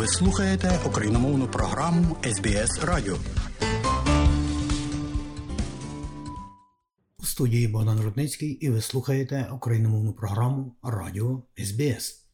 Ви 0.00 0.06
слухаєте 0.06 0.80
україномовну 0.86 1.48
програму 1.48 2.16
СБС 2.24 2.78
Радіо. 2.82 3.16
У 7.18 7.24
студії 7.24 7.68
Богдан 7.68 8.00
Рудницький 8.00 8.50
і 8.50 8.70
ви 8.70 8.80
слухаєте 8.80 9.50
україномовну 9.52 10.12
програму 10.12 10.76
Радіо 10.82 11.42
СБС. 11.58 12.26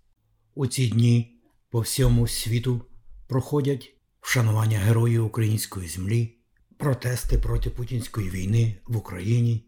У 0.55 0.67
ці 0.67 0.89
дні 0.89 1.41
по 1.71 1.81
всьому 1.81 2.29
світу 2.29 2.81
проходять 3.27 3.97
вшанування 4.21 4.79
героїв 4.79 5.25
української 5.25 5.89
землі, 5.89 6.39
протести 6.77 7.39
проти 7.39 7.71
путінської 7.71 8.31
війни 8.31 8.77
в 8.87 8.97
Україні, 8.97 9.67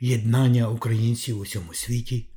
єднання 0.00 0.68
українців 0.68 1.38
у 1.38 1.42
всьому 1.42 1.74
світі 1.74 2.30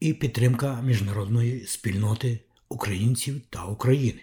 і 0.00 0.14
підтримка 0.14 0.82
міжнародної 0.82 1.66
спільноти 1.66 2.40
українців 2.72 3.42
та 3.50 3.64
України. 3.64 4.20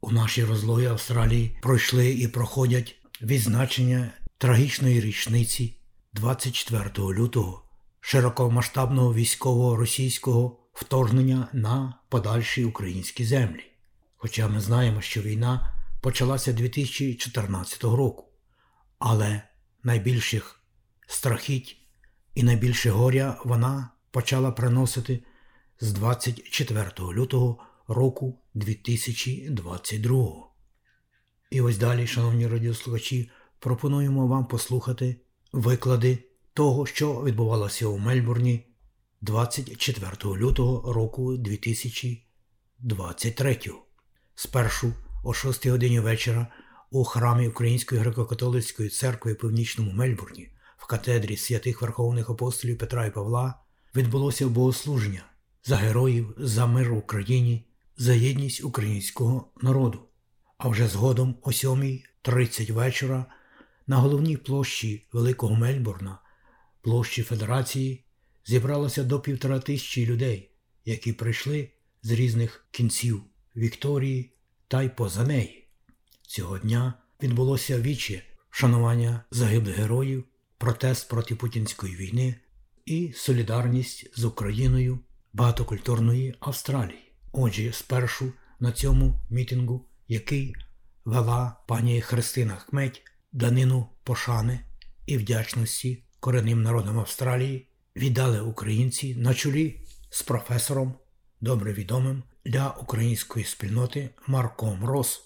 У 0.00 0.12
нашій 0.12 0.44
розлогі 0.44 0.86
Австралії 0.86 1.58
пройшли 1.62 2.10
і 2.10 2.28
проходять 2.28 2.96
відзначення 3.22 4.12
трагічної 4.38 5.00
річниці 5.00 5.76
24 6.12 6.90
лютого 6.98 7.64
широкомасштабного 8.00 9.14
військового 9.14 9.76
російського 9.76 10.58
вторгнення 10.72 11.48
на 11.52 11.98
подальші 12.08 12.64
українські 12.64 13.24
землі. 13.24 13.64
Хоча 14.16 14.48
ми 14.48 14.60
знаємо, 14.60 15.00
що 15.00 15.22
війна 15.22 15.74
почалася 16.00 16.52
2014 16.52 17.84
року, 17.84 18.24
але 18.98 19.42
найбільших 19.82 20.60
страхіть 21.06 21.76
і 22.34 22.42
найбільше 22.42 22.90
горя 22.90 23.40
вона 23.44 23.90
почала 24.10 24.50
приносити 24.50 25.22
з 25.80 25.92
24 25.92 26.90
лютого 27.00 27.58
року 27.88 28.38
2022. 28.54 30.48
І 31.50 31.60
ось 31.60 31.78
далі, 31.78 32.06
шановні 32.06 32.46
радіослухачі, 32.46 33.30
пропонуємо 33.58 34.26
вам 34.26 34.46
послухати 34.46 35.16
виклади 35.52 36.18
того, 36.54 36.86
що 36.86 37.24
відбувалося 37.24 37.86
у 37.86 37.98
Мельбурні 37.98 38.66
24 39.20 40.16
лютого 40.24 40.92
року 40.92 41.36
2023. 41.36 43.58
Спершу 44.34 44.92
о 45.24 45.34
6 45.34 45.66
годині 45.66 46.00
вечора 46.00 46.46
у 46.90 47.04
храмі 47.04 47.48
Української 47.48 48.00
греко-католицької 48.00 48.88
церкви 48.88 49.32
в 49.32 49.38
Північному 49.38 49.92
Мельбурні 49.92 50.50
в 50.76 50.86
катедрі 50.86 51.36
святих 51.36 51.82
Верховних 51.82 52.30
апостолів 52.30 52.78
Петра 52.78 53.06
і 53.06 53.10
Павла 53.10 53.54
відбулося 53.94 54.48
богослуження 54.48 55.22
за 55.64 55.76
героїв, 55.76 56.34
за 56.38 56.66
мир 56.66 56.94
в 56.94 56.96
Україні, 56.96 57.64
за 57.96 58.14
єдність 58.14 58.64
українського 58.64 59.52
народу. 59.62 60.00
А 60.58 60.68
вже 60.68 60.88
згодом 60.88 61.36
о 61.42 61.50
7.30 61.50 62.72
вечора 62.72 63.26
на 63.86 63.96
головній 63.96 64.36
площі 64.36 65.06
Великого 65.12 65.54
Мельбурна, 65.54 66.18
площі 66.80 67.22
Федерації, 67.22 68.04
зібралося 68.46 69.04
до 69.04 69.20
півтора 69.20 69.58
тисячі 69.60 70.06
людей, 70.06 70.50
які 70.84 71.12
прийшли 71.12 71.70
з 72.02 72.10
різних 72.10 72.66
кінців 72.70 73.22
Вікторії 73.56 74.32
та 74.68 74.82
й 74.82 74.88
поза 74.88 75.22
неї. 75.22 75.68
Цього 76.22 76.58
дня 76.58 76.94
відбулося 77.22 77.80
віче 77.80 78.22
шанування 78.50 79.24
загиблих 79.30 79.76
героїв, 79.76 80.24
протест 80.58 81.08
проти 81.08 81.34
путінської 81.34 81.96
війни 81.96 82.34
і 82.86 83.12
солідарність 83.12 84.18
з 84.18 84.24
Україною 84.24 85.00
багатокультурної 85.34 86.34
Австралії. 86.40 87.12
Отже, 87.32 87.72
спершу 87.72 88.32
на 88.60 88.72
цьому 88.72 89.20
мітингу, 89.30 89.86
який 90.08 90.54
вела 91.04 91.56
пані 91.68 92.00
Христина 92.00 92.56
Хметь, 92.56 93.02
данину 93.32 93.88
пошани 94.04 94.60
і 95.06 95.18
вдячності 95.18 96.04
коренним 96.20 96.62
народам 96.62 96.98
Австралії, 96.98 97.68
віддали 97.96 98.40
українці 98.40 99.16
на 99.16 99.34
чолі 99.34 99.80
з 100.10 100.22
професором, 100.22 100.94
добре 101.40 101.72
відомим 101.72 102.22
для 102.44 102.70
української 102.70 103.44
спільноти 103.44 104.10
Марком 104.26 104.84
Рос. 104.84 105.22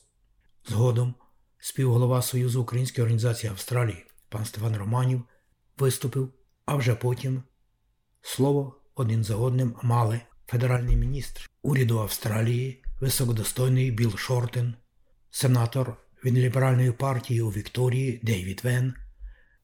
Згодом 0.69 1.14
співголова 1.58 2.22
Союзу 2.22 2.62
Української 2.62 3.02
організації 3.02 3.50
Австралії 3.50 4.06
пан 4.28 4.44
Стефан 4.44 4.76
Романів 4.76 5.22
виступив, 5.78 6.32
а 6.64 6.76
вже 6.76 6.94
потім 6.94 7.42
слово 8.22 8.77
один 9.00 9.25
за 9.25 9.36
одним 9.36 9.75
мали 9.82 10.20
федеральний 10.47 10.97
міністр 10.97 11.50
уряду 11.62 11.98
Австралії, 11.98 12.84
високодостойний 13.00 13.91
Білл 13.91 14.16
Шортен, 14.16 14.75
сенатор 15.31 15.97
від 16.25 16.38
ліберальної 16.38 16.92
партії 16.92 17.41
у 17.41 17.50
Вікторії 17.50 18.20
Дейвід 18.22 18.60
Вен, 18.64 18.94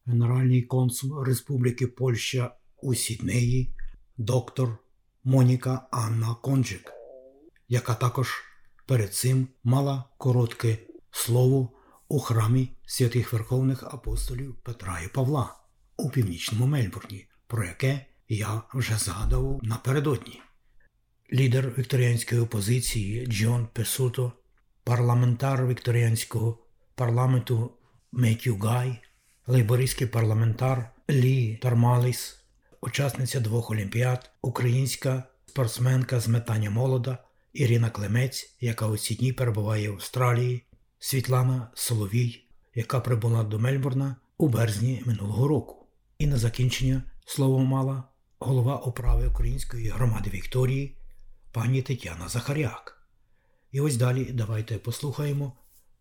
генеральний 0.07 0.63
консул 0.63 1.23
Республіки 1.23 1.87
Польща 1.87 2.57
у 2.83 2.95
Сіднеї, 2.95 3.77
доктор 4.17 4.79
Моніка 5.25 5.87
Анна 5.91 6.35
Конджик, 6.35 6.93
яка 7.69 7.95
також 7.95 8.43
перед 8.87 9.15
цим 9.15 9.49
мала 9.65 10.05
коротке 10.19 10.79
слово 11.11 11.71
у 12.09 12.19
храмі 12.19 12.77
святих 12.87 13.33
Верховних 13.33 13.83
апостолів 13.83 14.55
Петра 14.63 15.01
і 15.01 15.09
Павла 15.09 15.57
у 15.97 16.11
північному 16.11 16.67
Мельбурні, 16.67 17.27
про 17.47 17.65
яке 17.65 18.07
я 18.29 18.63
вже 18.75 18.97
згадував 18.97 19.61
напередодні. 19.63 20.41
Лідер 21.33 21.73
вікторіанської 21.79 22.41
опозиції 22.41 23.27
Джон 23.27 23.69
Песуто, 23.73 24.33
парламентар 24.85 25.67
вікторіанського 25.67 26.59
парламенту 26.95 27.71
Меттю 28.13 28.57
Гай, 28.57 29.01
лейбористський 29.47 30.07
парламентар 30.07 30.91
Лі 31.11 31.57
Тармаліс, 31.57 32.45
учасниця 32.81 33.41
двох 33.41 33.71
олімпіад, 33.71 34.31
українська 34.43 35.25
спортсменка 35.47 36.21
з 36.21 36.29
метання 36.29 36.71
молода 36.71 37.19
Ірина 37.53 37.91
Клемець, 37.91 38.57
яка 38.61 38.87
у 38.87 38.97
ці 38.97 39.15
дні 39.15 39.33
перебуває 39.33 39.91
в 39.91 39.95
Австралії, 39.95 40.65
Світлана 40.99 41.71
Соловій, 41.75 42.45
яка 42.75 43.01
прибула 43.01 43.45
до 43.45 43.59
Мельбурна 43.59 44.17
у 44.39 44.49
березні 44.49 45.03
минулого 45.07 45.49
року. 45.49 45.87
І 46.19 46.27
на 46.27 46.37
закінчення 46.37 47.03
слово 47.27 47.59
мала 47.59 48.05
голова 48.39 48.77
управи 48.77 49.27
Української 49.27 49.89
громади 49.89 50.31
Вікторії 50.31 50.97
пані 51.53 51.83
Тетяна 51.83 52.29
Захаряк. 52.29 53.09
І 53.73 53.81
ось 53.81 53.97
далі 53.97 54.25
давайте 54.25 54.79
послухаємо 54.79 55.53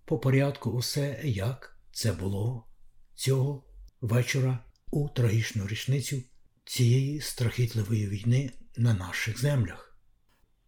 по 0.06 0.20
порядку 0.20 0.70
усе, 0.70 1.22
як 1.24 1.78
це 1.92 2.12
було 2.12 2.68
цього 3.16 3.64
вечора 4.02 4.60
у 4.92 5.10
трагічну 5.10 5.68
річницю 5.68 6.22
цієї 6.66 7.22
страхітливої 7.22 8.08
війни 8.08 8.52
на 8.78 8.94
наших 8.94 9.42
землях. 9.42 9.98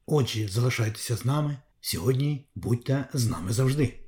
Отже, 0.05 0.47
залишайтеся 0.47 1.17
з 1.17 1.25
нами 1.25 1.57
сьогодні, 1.81 2.47
будьте 2.55 3.07
з 3.13 3.27
нами 3.27 3.53
завжди. 3.53 4.04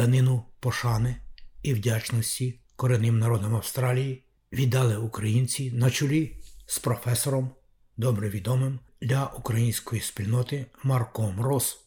Данину 0.00 0.42
пошани 0.60 1.16
і 1.62 1.74
вдячності 1.74 2.60
коренним 2.76 3.18
народам 3.18 3.56
Австралії 3.56 4.24
віддали 4.52 4.96
українці 4.96 5.72
на 5.72 5.90
чолі 5.90 6.36
з 6.66 6.78
професором, 6.78 7.50
добре 7.96 8.28
відомим 8.28 8.78
для 9.02 9.30
української 9.38 10.00
спільноти 10.02 10.66
Марком 10.84 11.40
Рос. 11.40 11.86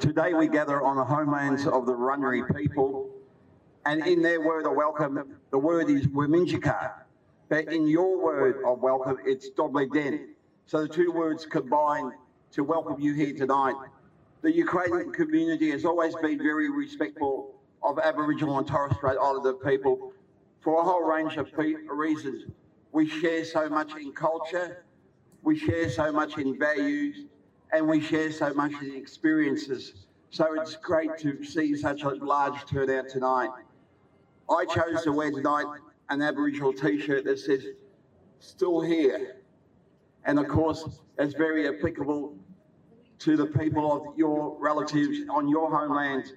Today 0.00 0.30
we 0.40 0.46
gather 0.58 0.78
on 0.88 0.94
the 1.00 1.08
homelands 1.14 1.62
of 1.76 1.80
the 1.88 1.94
Wurundjeri 2.00 2.42
people, 2.60 2.90
and 3.88 3.98
in 4.12 4.18
their 4.26 4.40
word 4.50 4.64
of 4.70 4.74
welcome, 4.84 5.14
the 5.54 5.62
word 5.70 5.86
is 5.96 6.02
Wiminjika. 6.18 6.78
But 7.52 7.64
in 7.76 7.82
your 7.98 8.12
word 8.28 8.56
of 8.70 8.74
welcome, 8.90 9.18
it's 9.32 9.46
Dobleden. 9.58 10.14
So 10.70 10.76
the 10.84 10.92
two 11.00 11.10
words 11.22 11.42
combine 11.58 12.08
to 12.56 12.60
welcome 12.74 12.98
you 13.06 13.12
here 13.22 13.34
tonight. 13.44 13.78
The 14.42 14.52
Ukrainian 14.52 15.12
community 15.12 15.70
has 15.70 15.84
always 15.84 16.16
been 16.16 16.36
very 16.36 16.68
respectful 16.68 17.54
of 17.84 18.00
Aboriginal 18.00 18.58
and 18.58 18.66
Torres 18.66 18.96
Strait 18.96 19.16
Islander 19.16 19.52
people 19.54 20.12
for 20.60 20.80
a 20.80 20.82
whole 20.82 21.04
range 21.04 21.36
of 21.36 21.48
reasons. 21.56 22.50
We 22.90 23.08
share 23.08 23.44
so 23.44 23.68
much 23.68 23.92
in 23.94 24.12
culture, 24.12 24.84
we 25.44 25.56
share 25.56 25.88
so 25.90 26.10
much 26.10 26.38
in 26.38 26.58
values, 26.58 27.26
and 27.72 27.86
we 27.86 28.00
share 28.00 28.32
so 28.32 28.52
much 28.52 28.72
in 28.82 28.96
experiences. 28.96 30.06
So 30.30 30.60
it's 30.60 30.74
great 30.74 31.16
to 31.18 31.44
see 31.44 31.76
such 31.76 32.02
a 32.02 32.08
large 32.08 32.66
turnout 32.66 33.08
tonight. 33.08 33.50
I 34.50 34.64
chose 34.64 35.04
to 35.04 35.12
wear 35.12 35.30
tonight 35.30 35.66
an 36.10 36.20
Aboriginal 36.20 36.72
t-shirt 36.72 37.24
that 37.26 37.38
says, 37.38 37.64
still 38.40 38.80
here. 38.80 39.36
And 40.24 40.40
of 40.40 40.48
course, 40.48 40.84
it's 41.16 41.34
very 41.34 41.68
applicable 41.68 42.34
to 43.22 43.36
the 43.36 43.46
people 43.46 43.92
of 43.92 44.18
your 44.18 44.56
relatives 44.58 45.18
on 45.30 45.48
your 45.48 45.70
homeland. 45.70 46.32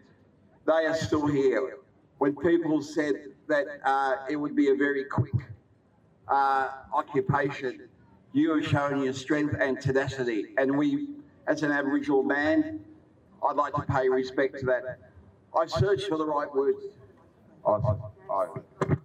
They 0.66 0.86
are 0.86 0.96
still 0.96 1.26
here. 1.26 1.78
when 2.20 2.36
people 2.36 2.82
said 2.82 3.16
that 3.48 3.66
uh, 3.84 4.18
it 4.30 4.36
would 4.36 4.56
be 4.56 4.70
a 4.70 4.76
very 4.76 5.04
quick 5.06 5.34
uh, 6.28 6.70
occupation, 6.94 7.88
you 8.34 8.56
have 8.56 8.68
shown 8.68 9.02
your 9.04 9.14
strength 9.14 9.56
and 9.60 9.80
tenacity. 9.82 10.46
And 10.58 10.78
we, 10.78 11.08
as 11.48 11.64
an 11.64 11.72
Aboriginal 11.72 12.24
man, 12.24 12.82
I'd 13.48 13.56
like 13.56 13.74
to 13.74 13.82
pay 13.82 14.08
respect 14.10 14.60
to 14.60 14.66
that. 14.68 15.00
I've 15.58 15.72
searched 15.72 16.08
for 16.08 16.18
the 16.18 16.26
right 16.26 16.54
words. 16.54 16.82
I've, 17.68 17.82
I've, 18.32 18.98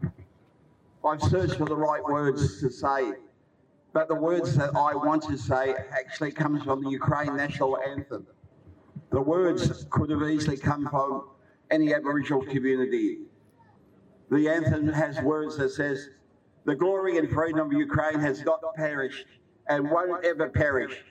I've 1.04 1.22
searched 1.22 1.56
for 1.56 1.64
the 1.64 1.76
right 1.76 2.02
words 2.04 2.60
to 2.60 2.70
say, 2.70 3.12
but 3.92 4.08
the 4.08 4.14
words 4.14 4.56
that 4.56 4.70
I 4.76 4.94
want 4.94 5.22
to 5.24 5.36
say 5.36 5.74
actually 5.92 6.32
comes 6.32 6.62
from 6.62 6.82
the 6.82 6.90
Ukraine 6.90 7.36
national 7.36 7.78
anthem. 7.78 8.26
The 9.10 9.20
words 9.20 9.86
could 9.90 10.10
have 10.10 10.22
easily 10.22 10.56
come 10.56 10.88
from 10.88 11.28
any 11.70 11.92
Aboriginal 11.94 12.42
community. 12.42 13.18
The 14.30 14.48
anthem 14.48 14.88
has 14.88 15.20
words 15.20 15.56
that 15.56 15.70
says, 15.70 16.10
the 16.64 16.74
glory 16.76 17.18
and 17.18 17.28
freedom 17.28 17.66
of 17.66 17.72
Ukraine 17.72 18.20
has 18.20 18.42
not 18.44 18.60
perished 18.76 19.26
and 19.68 19.90
won't 19.90 20.24
ever 20.24 20.48
perish. 20.48 21.02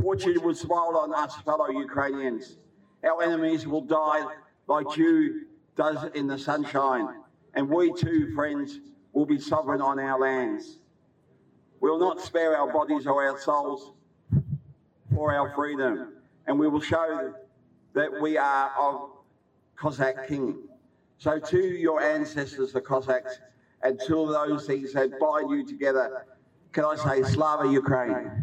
Fortune 0.00 0.40
will 0.42 0.54
smile 0.54 0.96
on 0.96 1.12
us, 1.14 1.34
fellow 1.44 1.68
Ukrainians. 1.70 2.58
Our 3.04 3.22
enemies 3.22 3.66
will 3.66 3.80
die 3.80 4.24
like 4.68 4.86
dew 4.94 5.46
does 5.76 6.10
in 6.14 6.26
the 6.26 6.38
sunshine, 6.38 7.08
and 7.54 7.68
we 7.68 7.92
too, 7.92 8.32
friends, 8.34 8.78
will 9.12 9.26
be 9.26 9.38
sovereign 9.38 9.80
on 9.80 9.98
our 9.98 10.20
lands. 10.20 10.78
We'll 11.82 11.98
not 11.98 12.20
spare 12.20 12.56
our 12.56 12.72
bodies 12.72 13.08
or 13.08 13.26
our 13.26 13.36
souls 13.40 13.90
for 15.12 15.34
our 15.34 15.52
freedom, 15.52 16.12
and 16.46 16.56
we 16.56 16.68
will 16.68 16.80
show 16.80 17.34
that 17.94 18.20
we 18.20 18.38
are 18.38 18.70
of 18.78 19.10
Cossack 19.74 20.28
king. 20.28 20.58
So 21.18 21.40
to 21.40 21.58
your 21.58 22.00
ancestors, 22.00 22.72
the 22.72 22.80
Cossacks, 22.80 23.40
and 23.82 24.00
to 24.06 24.14
those 24.14 24.64
things 24.64 24.92
that 24.92 25.18
bind 25.18 25.50
you 25.50 25.66
together, 25.66 26.24
can 26.70 26.84
I 26.84 26.94
say 26.94 27.24
Slava 27.24 27.68
Ukraine? 27.68 28.41